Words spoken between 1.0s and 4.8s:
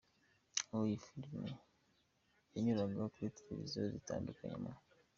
filime yanyuraga kuri televiziyo zitandukanye mu.